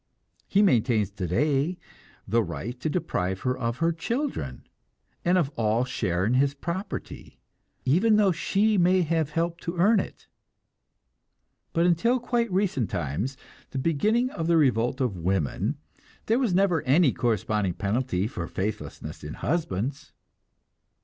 [0.47, 1.77] He maintains today
[2.27, 4.65] the right to deprive her of her children,
[5.23, 7.37] and of all share in his property,
[7.85, 10.27] even though she may have helped to earn it.
[11.71, 13.37] But until quite recent times,
[13.69, 15.77] the beginning of the revolt of women,
[16.25, 20.13] there was never any corresponding penalty for faithlessness in husbands.